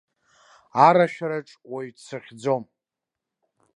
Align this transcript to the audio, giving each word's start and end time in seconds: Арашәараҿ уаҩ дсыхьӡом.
Арашәараҿ 0.87 1.49
уаҩ 1.71 1.89
дсыхьӡом. 1.95 2.63